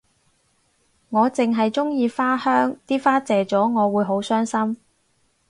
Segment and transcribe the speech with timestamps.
[1.11, 4.75] 我淨係鍾意花香啲花謝咗我會好傷心